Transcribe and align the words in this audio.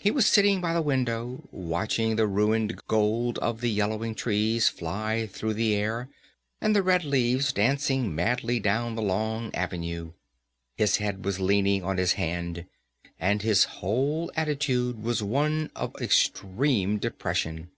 He 0.00 0.10
was 0.10 0.26
sitting 0.26 0.62
by 0.62 0.72
the 0.72 0.80
window, 0.80 1.46
watching 1.50 2.16
the 2.16 2.26
ruined 2.26 2.80
gold 2.86 3.36
of 3.40 3.60
the 3.60 3.68
yellowing 3.70 4.14
trees 4.14 4.70
fly 4.70 5.26
through 5.26 5.52
the 5.52 5.74
air, 5.74 6.08
and 6.62 6.74
the 6.74 6.82
red 6.82 7.04
leaves 7.04 7.52
dancing 7.52 8.14
madly 8.14 8.58
down 8.58 8.94
the 8.94 9.02
long 9.02 9.54
avenue. 9.54 10.12
His 10.76 10.96
head 10.96 11.26
was 11.26 11.40
leaning 11.40 11.84
on 11.84 11.98
his 11.98 12.14
hand, 12.14 12.64
and 13.18 13.42
his 13.42 13.64
whole 13.64 14.32
attitude 14.34 15.02
was 15.02 15.22
one 15.22 15.70
of 15.76 15.94
extreme 16.00 16.96
depression. 16.96 17.68